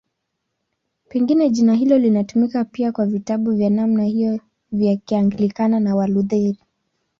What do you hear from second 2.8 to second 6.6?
kwa vitabu vya namna hiyo vya Anglikana na Walutheri.